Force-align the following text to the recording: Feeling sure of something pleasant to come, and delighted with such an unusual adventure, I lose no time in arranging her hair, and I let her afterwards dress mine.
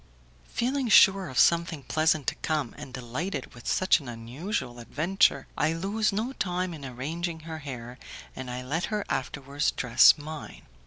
Feeling 0.51 0.89
sure 0.89 1.29
of 1.29 1.37
something 1.37 1.83
pleasant 1.83 2.25
to 2.25 2.33
come, 2.41 2.73
and 2.75 2.91
delighted 2.91 3.53
with 3.53 3.67
such 3.67 3.99
an 3.99 4.07
unusual 4.09 4.79
adventure, 4.79 5.45
I 5.55 5.73
lose 5.73 6.11
no 6.11 6.33
time 6.33 6.73
in 6.73 6.83
arranging 6.83 7.41
her 7.41 7.59
hair, 7.59 7.99
and 8.35 8.49
I 8.49 8.63
let 8.65 8.85
her 8.85 9.05
afterwards 9.09 9.69
dress 9.69 10.17
mine. 10.17 10.63